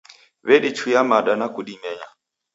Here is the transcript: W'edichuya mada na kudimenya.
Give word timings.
W'edichuya 0.45 1.01
mada 1.09 1.33
na 1.39 1.47
kudimenya. 1.53 2.07